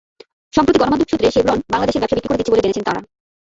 [0.53, 3.01] সম্প্রতি গণমাধ্যম সূত্রে শেভরন বাংলাদেশের ব্যবসা বিক্রি করে দিচ্ছে বলে জেনেছেন তাঁরা।